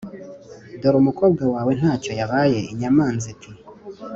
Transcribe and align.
‘dore 0.79 0.97
umukobwa 1.03 1.43
wawe 1.53 1.71
nta 1.79 1.93
cyo 2.03 2.11
yabaye.’ 2.19 2.59
inyamanza 2.73 3.25
iti 3.33 3.51